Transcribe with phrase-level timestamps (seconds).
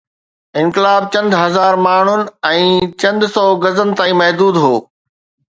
[0.61, 2.65] انقلاب چند هزار ماڻهن ۽
[3.05, 4.73] چند سو گز تائين محدود هو.